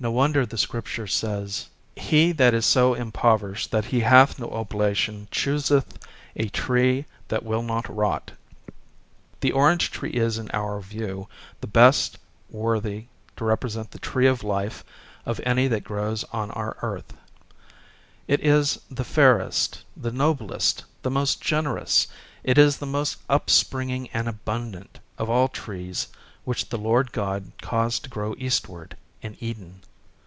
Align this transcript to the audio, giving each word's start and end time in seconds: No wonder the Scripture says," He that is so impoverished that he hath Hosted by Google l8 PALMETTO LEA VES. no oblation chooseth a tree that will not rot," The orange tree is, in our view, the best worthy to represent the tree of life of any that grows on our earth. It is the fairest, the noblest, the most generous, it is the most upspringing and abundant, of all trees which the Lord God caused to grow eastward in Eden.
No 0.00 0.10
wonder 0.10 0.44
the 0.44 0.58
Scripture 0.58 1.06
says," 1.06 1.68
He 2.10 2.32
that 2.32 2.52
is 2.52 2.66
so 2.66 2.92
impoverished 2.92 3.70
that 3.70 3.86
he 3.86 4.00
hath 4.00 4.34
Hosted 4.36 4.40
by 4.40 4.44
Google 4.44 4.50
l8 4.50 4.52
PALMETTO 4.52 4.58
LEA 4.58 4.58
VES. 4.58 4.74
no 4.74 4.82
oblation 4.82 5.28
chooseth 5.30 6.02
a 6.36 6.48
tree 6.50 7.06
that 7.28 7.42
will 7.42 7.62
not 7.62 7.88
rot," 7.88 8.32
The 9.40 9.52
orange 9.52 9.90
tree 9.90 10.10
is, 10.10 10.36
in 10.36 10.50
our 10.50 10.80
view, 10.82 11.28
the 11.62 11.66
best 11.68 12.18
worthy 12.50 13.06
to 13.38 13.46
represent 13.46 13.92
the 13.92 13.98
tree 13.98 14.26
of 14.26 14.44
life 14.44 14.84
of 15.24 15.40
any 15.46 15.68
that 15.68 15.84
grows 15.84 16.24
on 16.32 16.50
our 16.50 16.76
earth. 16.82 17.14
It 18.28 18.44
is 18.44 18.78
the 18.90 19.04
fairest, 19.04 19.84
the 19.96 20.12
noblest, 20.12 20.84
the 21.00 21.10
most 21.10 21.40
generous, 21.40 22.08
it 22.42 22.58
is 22.58 22.76
the 22.76 22.84
most 22.84 23.18
upspringing 23.30 24.10
and 24.12 24.28
abundant, 24.28 24.98
of 25.16 25.30
all 25.30 25.48
trees 25.48 26.08
which 26.44 26.68
the 26.68 26.78
Lord 26.78 27.10
God 27.12 27.52
caused 27.62 28.02
to 28.04 28.10
grow 28.10 28.34
eastward 28.36 28.98
in 29.22 29.34
Eden. 29.40 29.80